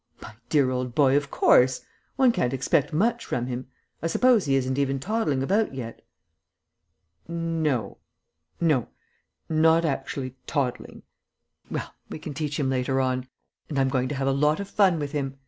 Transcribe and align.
"My 0.19 0.33
dear 0.49 0.71
old 0.71 0.95
boy, 0.95 1.15
of 1.15 1.29
course. 1.29 1.81
One 2.15 2.31
can't 2.31 2.55
expect 2.55 2.91
much 2.91 3.23
from 3.23 3.45
him. 3.45 3.67
I 4.01 4.07
suppose 4.07 4.45
he 4.45 4.55
isn't 4.55 4.79
even 4.79 4.99
toddling 4.99 5.43
about 5.43 5.75
yet?" 5.75 6.01
"No 7.27 7.99
no. 8.59 8.87
Not 9.47 9.85
actually 9.85 10.35
toddling." 10.47 11.03
"Well, 11.69 11.93
we 12.09 12.17
can 12.17 12.33
teach 12.33 12.59
him 12.59 12.67
later 12.71 12.99
on. 12.99 13.27
And 13.69 13.77
I'm 13.77 13.89
going 13.89 14.07
to 14.07 14.15
have 14.15 14.27
a 14.27 14.31
lot 14.31 14.59
of 14.59 14.67
fun 14.67 14.97
with 14.97 15.11
him. 15.11 15.37